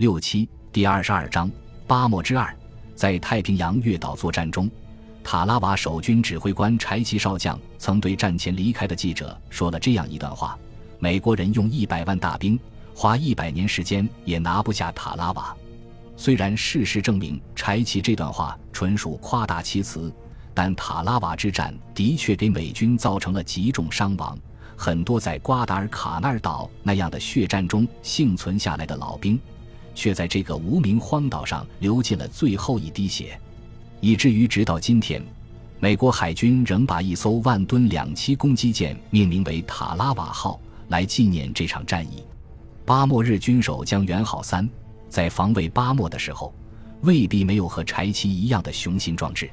[0.00, 1.50] 六七第二十二章
[1.86, 2.56] 巴莫之二，
[2.94, 4.66] 在太平洋月岛作战中，
[5.22, 10.58] 塔拉瓦守军指挥官柴奇少将曾对战前离开的记者说了这样一段话：
[10.98, 12.58] 美国人用一百万大兵，
[12.94, 15.54] 花一百年时间也拿不下塔拉瓦。
[16.16, 20.10] 虽然事实证明柴奇这段话纯属夸大其词，
[20.54, 24.38] 但塔拉瓦之战的确给美军造成了极重伤亡。
[24.74, 29.38] 很多在瓜达尔卡纳尔岛那样的血战中幸存下来的老兵，
[30.00, 33.38] 却在这个无名荒岛上流尽了最后一滴血，
[34.00, 35.22] 以至于直到今天，
[35.78, 42.24] 美国海军仍把一艘万吨两栖攻击舰命名为“塔拉瓦号”来纪念这场战役。
[42.86, 44.66] 巴莫日军守将元好三
[45.10, 46.50] 在防卫巴莫的时候，
[47.02, 49.50] 未必没有和柴崎一样的雄心壮志。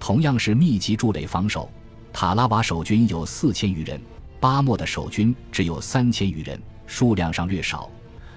[0.00, 1.70] 同样是密集筑垒防守，
[2.12, 4.00] 塔拉瓦守军有四千余人。
[4.40, 7.88] 巴莫的守军只有三千余人，数量上略少，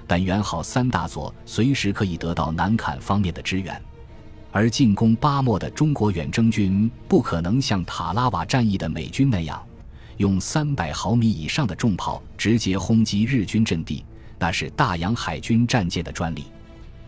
[0.09, 3.79] 但元好三大佐随时可以得到南坎方面的支援。
[4.51, 9.63] 而进攻巴莫的中国远征军不可能像塔拉瓦战役的美军那样，
[10.17, 14.03] 用三百毫米以上的重炮直接轰击日军阵地，
[14.39, 16.45] 那是大洋海军战舰的专利。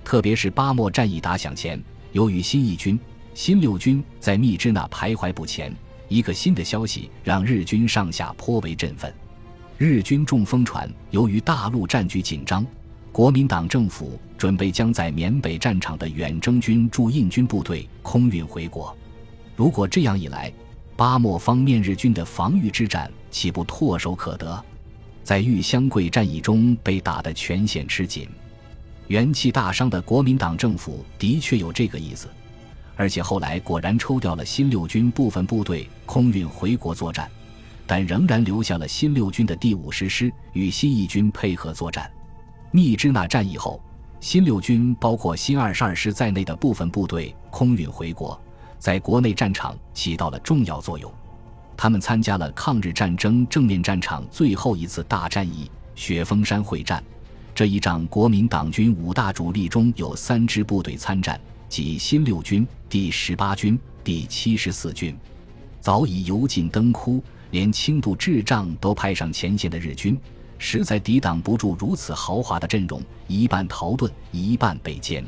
[0.04, 3.00] 特别是巴莫战役打响前，由于新一军、
[3.34, 5.76] 新六军在密支那徘徊不前。
[6.08, 9.12] 一个新的消息让日军上下颇为振奋。
[9.78, 12.64] 日军中风船，由于大陆战局紧张，
[13.12, 18.96] 国民党政府准备将在缅北战场的远征军驻印军部队空运回国。
[19.54, 20.52] 如果这样一来，
[20.96, 24.64] 巴莫方面日军的防御之战岂不唾手可得？
[25.24, 28.30] 在玉香桂战役中被打得全线吃紧，
[29.08, 32.30] 元气大伤的国民党政府的确有这个意思。
[32.96, 37.30] 而且后来果然抽调了新六军部分部队空运回国作战，
[37.86, 42.10] 但仍然留下了新六军的第五十师与新一军配合作战。
[42.72, 43.82] 密支那战役后，
[44.22, 48.40] 新六军包括新二十二师在内的部分部队空运回国，
[48.80, 51.12] 在国内战场起到了重要作用。
[51.76, 57.04] 他们参加了抗日战争正面战场最后一次大战役——雪峰山会战。
[57.54, 61.40] 这一仗，国民党军五大主力中有三支部队参战。
[61.68, 65.18] 即新六军、第十八军、第七十四军，
[65.80, 70.20] 早已油尽灯枯，连轻度智障都派上前线的日军，
[70.64, 75.24] 实在抵挡不住如此豪华的阵容，一半逃遁，一半被歼。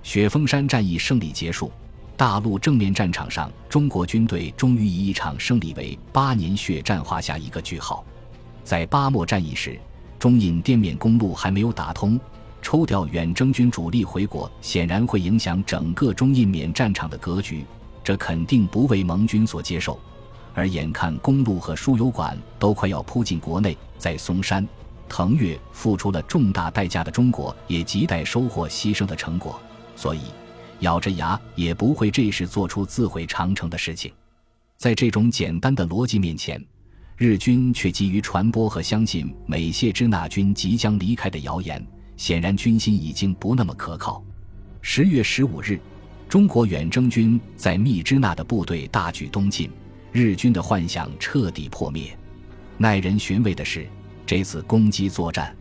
[0.00, 1.72] 雪峰山战役胜利结束，
[2.16, 8.04] 大陆正面战场上，中国军队终于以一场胜利为八年血战画下一个句号。
[8.62, 9.76] 在巴莫战役时，
[10.20, 12.18] 中印滇缅公路还没有打通。
[12.62, 17.64] 抽调远征军主力回国，显然会影响整个中印缅战场的格局，
[18.04, 19.98] 这肯定不为盟军所接受。
[20.54, 24.66] 而眼看公路和输油管都快要扑进国内，在松山、
[25.08, 29.60] 腾越付出了重大代价的中国，也亟待收获牺牲的成果，
[29.96, 30.20] 所以
[30.80, 34.12] 咬着牙也不会这时做出自毁长城的事情。
[34.76, 36.64] 在这种简单的逻辑面前，
[37.16, 41.84] 日军却急于传播和相信美谢支那军即将离开的谣言。
[42.16, 44.22] 显然军心已经不那么可靠。
[44.82, 45.80] 十月十五日，
[46.28, 49.70] 中国远征军在密支那的部队大举东进，
[50.12, 52.16] 日军的幻想彻底破灭。
[52.76, 53.86] 耐人寻味的是，
[54.26, 55.54] 这次攻击作战，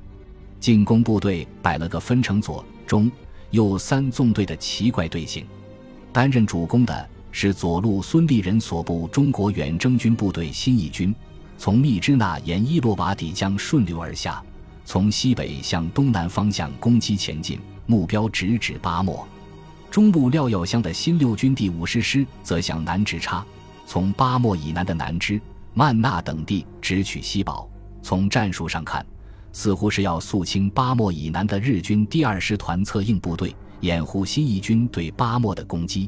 [0.60, 3.12] 进攻部队摆了个分成左、中、
[3.52, 5.46] 右三纵队的奇怪队形。
[6.12, 11.14] 担任主攻的是左路孙立人所部中国远征军部队新一军，
[11.58, 14.42] 从密支那沿伊洛瓦底江顺流而下。
[14.86, 19.28] 从西北向东南方向攻击前进，目标直指巴莫。
[19.92, 23.46] 中路廖耀湘的新六军第五十师则向南直插，
[23.90, 25.42] 从巴莫以南的南支、
[25.74, 27.68] 曼纳等地直取西堡。
[28.04, 29.04] 从战术上看，
[29.52, 36.08] 似乎是要肃清巴莫以南的日军第二师团策应部队，掩护新一军对巴莫的攻击。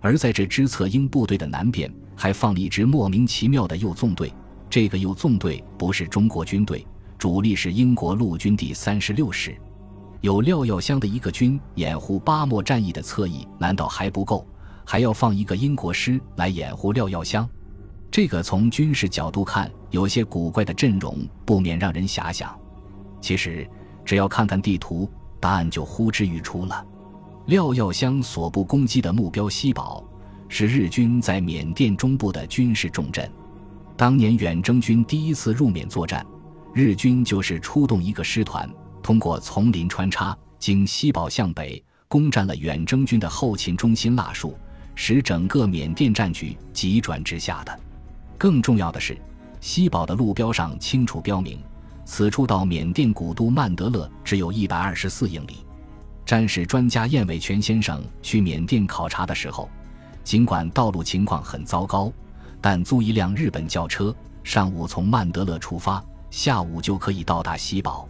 [0.00, 4.32] 而在这支策应部队的南边，还放了一支莫名其妙的右纵队。
[4.70, 6.86] 这个右纵队不是中国军队。
[7.18, 9.56] 主力是英国陆军第三十六师，
[10.20, 14.46] 有廖耀湘的一个军掩护巴莫战役的侧翼，难道还不够？
[14.90, 17.46] 还要放一个英国师来掩护廖耀湘？
[18.10, 22.58] 这个从军事角度看有些古怪的阵容，不免让人遐想。
[23.20, 23.68] 其实，
[24.02, 25.06] 只要看看地图，
[25.38, 26.82] 答案就呼之欲出了。
[27.48, 30.02] 廖耀湘所部攻击的目标西堡，
[30.48, 33.30] 是日军在缅甸中部的军事重镇。
[33.94, 36.24] 当年远征军第一次入缅作战。
[36.72, 38.66] 日军就是出动一个师团，
[39.02, 44.54] 通过丛林穿插，经西堡向北，攻占了远征军的后勤中心腊戍，
[45.00, 47.80] 使整个缅甸战局急转直下的。
[48.36, 49.16] 更重要的是，
[49.60, 51.56] 西堡的路标上清楚标明，
[52.04, 55.58] 此处到缅甸古都曼德勒只有一百二十四英里。
[56.26, 59.70] 战事专家燕伟全先生去缅甸考察的时候，
[60.24, 62.12] 尽管道路情况很糟糕，
[62.60, 64.12] 但租一辆日本轿车，
[64.42, 68.08] 上午从曼德勒出发，下午就可以到达西堡。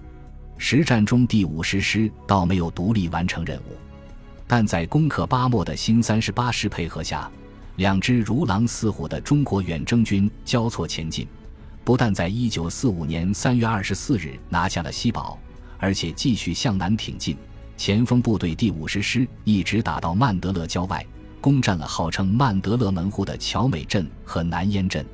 [0.56, 3.76] 实战中，第五十师倒没有独立完成任务，
[4.48, 7.30] 但在攻克巴莫的新三十八师配合下，
[7.76, 11.28] 两支如狼似虎的中国远征军交错前进，
[11.84, 15.38] 不但在一九四五年三月二十四日拿下了西堡，
[15.78, 17.36] 而且继续向南挺进。
[17.76, 21.06] 前锋部队第五十师一直打到曼德勒郊外，
[21.42, 25.04] 攻占了号称曼德勒门户的乔美镇和南烟镇。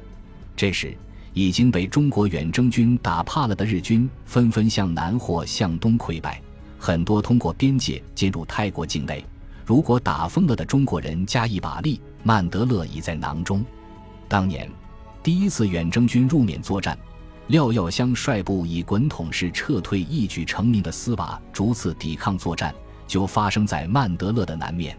[0.56, 0.96] 这时，
[1.32, 6.40] 已经被中国远征军打怕了的日军纷纷向南或向东溃败，
[6.84, 9.24] 很多通过边界进入泰国境内。
[9.64, 13.64] 如果打疯了的中国人加一把力，曼德勒已在囊中。
[14.28, 14.70] 当年，
[15.22, 16.94] 第一次远征军入缅作战。
[17.46, 22.74] 廖耀湘率部以滚筒式撤退一举成名的斯瓦逐次抵抗作战，
[23.06, 24.94] 就发生在曼德勒的南面。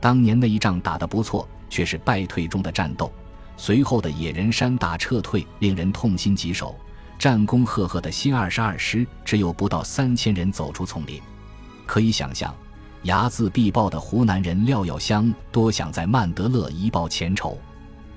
[0.00, 3.12] 当年那一仗打得不错，却是败退中的战斗。
[3.56, 6.74] 随后的野人山大撤退令人痛心疾首，
[7.22, 11.22] 战功赫赫的新二十二师只有不到三千人走出丛林。
[11.86, 12.52] 可以想象，
[13.04, 17.56] 睚眦必报的湖南人廖耀湘多想在曼德勒一报前仇，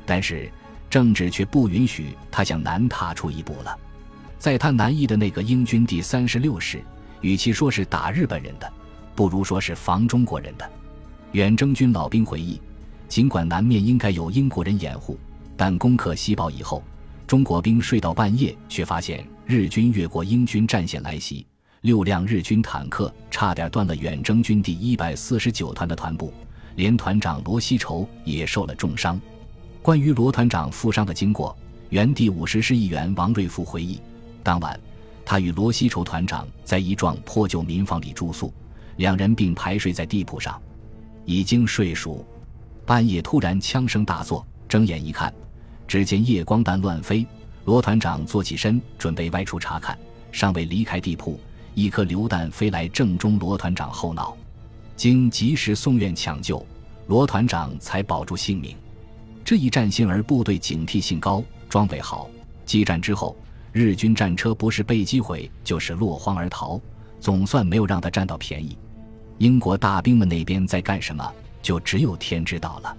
[0.07, 0.51] 但是。
[0.87, 3.77] 政治却不允许他向南踏出一步了。
[4.39, 6.81] 在他南翼的那个英军第三十六师，
[7.19, 8.71] 与其说是打日本人的，
[9.13, 10.71] 不如说是防中国人的。
[11.33, 12.61] 远征军老兵回忆，
[13.09, 15.19] 尽管南面应该有英国人掩护，
[15.57, 16.81] 但攻克西堡以后，
[17.27, 21.45] 中国兵睡到半夜，却发现日军越过英军战线来袭，
[21.81, 26.31] 六辆日军坦克差点断了远征军第一百四十九团的团部，
[26.75, 29.19] 连团长罗锡仇也受了重伤。
[29.81, 31.57] 关于罗团长负伤的经过，
[31.89, 33.99] 原第五十师一员王瑞福回忆，
[34.43, 34.79] 当晚
[35.25, 38.53] 他与罗锡仇团长在一幢破旧民房里住宿，
[38.97, 40.61] 两人并排睡在地铺上，
[41.25, 42.23] 已经睡熟。
[42.85, 45.33] 半夜突然枪声大作，睁眼一看，
[45.87, 47.25] 只见夜光弹乱飞。
[47.65, 49.97] 罗团长坐起身准备外出查看，
[50.31, 51.39] 尚未离开地铺，
[51.73, 54.37] 一颗榴弹飞来正中罗团长后脑，
[54.95, 56.63] 经及时送院抢救，
[57.07, 58.75] 罗团长才保住性命。
[59.43, 62.29] 这一战幸而部队警惕性高，装备好。
[62.65, 63.35] 激战之后，
[63.71, 66.79] 日军战车不是被击毁，就是落荒而逃，
[67.19, 68.77] 总算没有让他占到便宜。
[69.39, 72.95] 英国大兵们那边在干什么，就只有天知道了。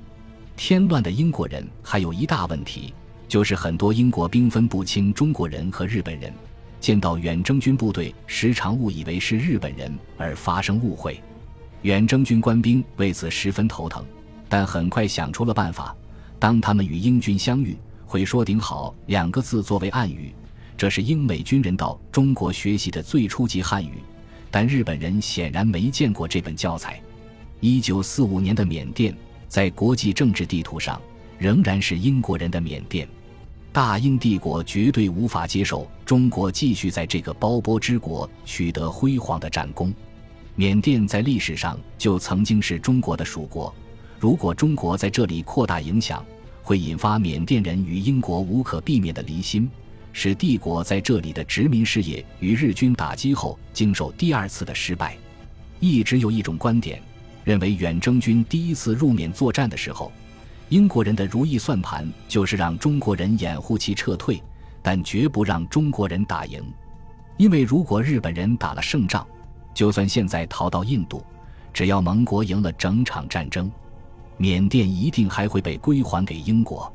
[0.57, 2.93] 添乱的英国人还有一大问题，
[3.29, 6.33] 就是很多英国兵分不清中国人和日本人，
[6.81, 11.21] 见到远征军部队时常误以为是日本人而发生误会。
[11.83, 14.05] 远征军官兵为此十分头疼，
[14.49, 15.95] 但很快想出了办法。
[16.39, 17.77] 当他们与英军相遇，
[18.07, 20.35] 会说“顶好”两个字作为暗语，
[20.77, 24.03] 这是英美军人到中国学习的最初级汉语。
[24.51, 27.01] 但日本人显然没见过这本教材。
[27.61, 29.15] 一九四五年的缅甸，
[29.49, 31.01] 在国际政治地图上
[31.39, 33.09] 仍然是英国人的缅甸。
[33.73, 39.93] 大英帝国绝对无法接受中国继续在这个包波之国取得辉煌的战功。
[40.55, 43.75] 缅甸在历史上就曾经是中国的属国。
[44.19, 46.25] 如果中国在这里扩大影响，
[46.63, 49.71] 会引发缅甸人与英国无可避免的离心，
[50.15, 55.19] 使帝国在这里的殖民事业与日军打击后经受第二次的失败。
[55.79, 57.03] 一直有一种观点，
[57.47, 60.11] 认为远征军第一次入缅作战的时候，
[60.69, 64.43] 英国人的如意算盘就是让中国人掩护其撤退，
[64.83, 66.61] 但绝不让中国人打赢。
[67.37, 69.25] 因为如果日本人打了胜仗，
[69.73, 71.23] 就算现在逃到印度，
[71.73, 73.71] 只要盟国赢了整场战争。
[74.39, 76.93] 缅甸一定还会被归还给英国。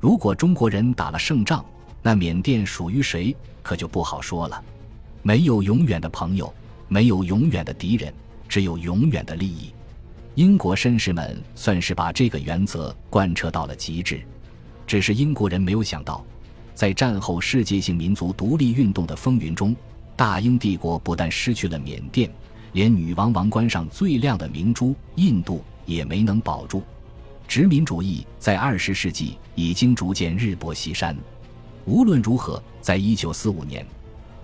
[0.00, 1.64] 如果中国人打了胜仗，
[2.02, 4.60] 那缅甸属于谁可就不好说了。
[5.22, 6.52] 没有永远的朋友，
[6.88, 8.12] 没有永远的敌人，
[8.48, 9.72] 只有永远的利益。
[10.34, 14.20] 英国绅士们算是把这个原则贯彻到了极致。
[14.86, 16.24] 只是英国人没有想到，
[16.74, 19.74] 在战后世界性民族独立运动的风云中，
[20.16, 22.30] 大英帝国不但失去了缅甸，
[22.72, 25.62] 连女王王冠上最亮的明珠——印度。
[25.86, 26.82] 也没能保住，
[27.46, 31.14] 殖民主义在二十世纪已经逐渐日薄西山。
[31.84, 33.86] 无论如何，在一九四五年，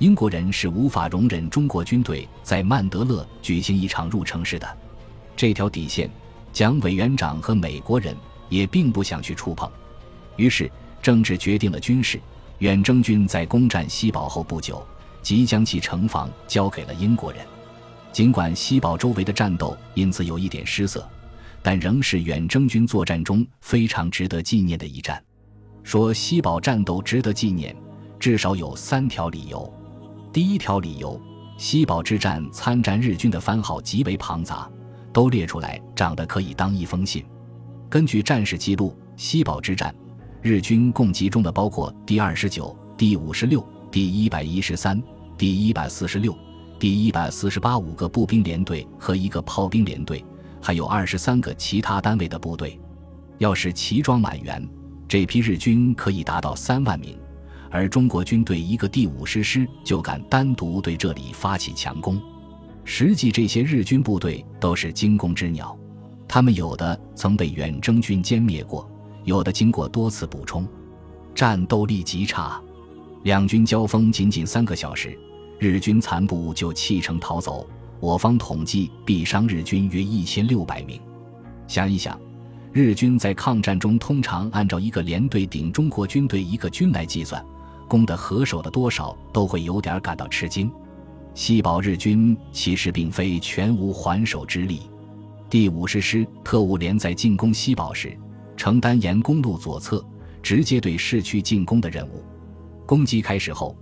[0.01, 4.69] 英国人是无法容忍中国军队在曼德勒举行一场入城式的。
[5.41, 6.11] 这条底线，
[6.53, 8.15] 蒋委员长和美国人
[8.51, 9.67] 也并不想去触碰。
[10.37, 10.71] 于是，
[11.01, 12.21] 政治决定了军事。
[12.59, 14.87] 远征军在攻占西堡后不久，
[15.23, 17.43] 即将其城防交给了英国人。
[18.13, 21.09] 尽管西堡周围的战斗因此有一点失色。
[21.63, 25.25] 但仍是远征军作战中非常值得纪念的一战。
[25.83, 27.75] 说西堡战斗值得纪念，
[28.19, 29.73] 至少有三条理由。
[30.35, 31.19] 第一条理由，
[31.57, 34.71] 西堡之战参战日军的番号极为庞杂，
[35.13, 37.25] 都列出来，长得可以当一封信。
[37.89, 39.95] 根据战史记录，西堡之战，
[40.43, 45.03] 日军共集中的包括第二十九、第五十六、第一百一十三、
[45.37, 46.37] 第一百四十六、
[46.79, 50.25] 第一百四十八五个步兵连队和一个炮兵连队，
[50.63, 52.79] 还有二十三个其他单位的部队。
[53.39, 54.67] 要是齐装满员，
[55.09, 57.19] 这批日军可以达到三万名。
[57.71, 62.21] 而中国军队一个第五十师就敢单独对这里发起强攻，
[62.85, 65.77] 实际这些日军部队都是惊弓之鸟，
[66.27, 68.91] 他们有的曾被远征军歼灭过，
[69.25, 70.67] 有的经过多次补充，
[71.35, 72.61] 战斗力极差。
[73.23, 75.17] 两军交锋仅仅三个小时，
[75.59, 77.69] 日军残部就弃城逃走，
[78.01, 81.01] 我方统计毙伤日军约一千六百名。
[81.69, 82.19] 想一想，
[82.73, 87.45] 日军在抗战中通常按照一个连队顶中国军队一个军来计算。
[87.87, 90.71] 攻的合手的多少都会有点感到吃惊。
[91.41, 94.83] 西堡日军其实并非全无还手之力。
[95.49, 98.15] 第五十师特务连在进攻西堡时，
[98.59, 100.05] 承担沿公路左侧
[100.43, 102.23] 直接对市区进攻的任务。
[102.85, 103.75] 攻击开始后，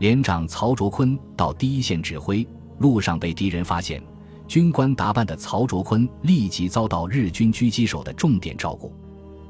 [0.00, 2.44] 连长曹卓坤到第一线指挥，
[2.78, 4.02] 路上被敌人发现，
[4.48, 8.92] 军官打扮的曹卓坤立即遭到日军狙击手的重点照顾。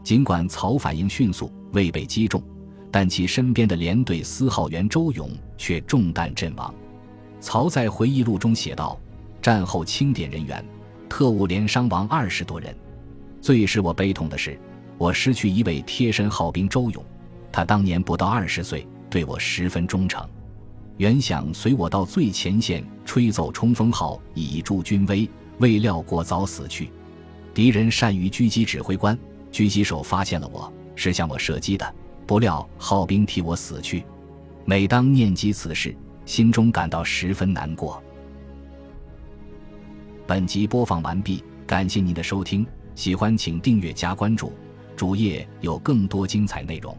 [0.02, 2.42] 尽管曹反应迅速，未被击中。
[2.90, 6.72] 但其身边的连队司号员周勇却中弹阵亡。
[7.44, 8.98] 曹在回忆录中写道
[9.42, 10.64] ：“战后清点人员，
[11.10, 12.74] 特务连伤亡二十多人。
[13.38, 14.58] 最使我悲痛的是，
[14.96, 17.04] 我失去一位贴身号兵周勇。
[17.52, 20.26] 他当年不到二十岁，对我十分忠诚，
[20.96, 26.88] 原想随我到最前线吹奏冲锋号以助军威，未料过早死去。
[27.52, 29.16] 敌人善于狙击指挥官，
[29.52, 31.94] 狙击手发现了我是向我射击的。”
[32.26, 34.02] 不料号兵替我死去，
[34.64, 35.94] 每当念及此事，
[36.26, 38.02] 心中感到十分难过。
[40.26, 44.52] 本集播放完毕，感谢您的收听，喜欢请订阅加关注，
[44.96, 46.96] 主页有更多精彩内容。